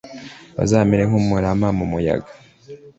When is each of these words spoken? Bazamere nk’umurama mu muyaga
Bazamere 0.57 1.03
nk’umurama 1.09 1.67
mu 1.77 1.85
muyaga 1.91 2.31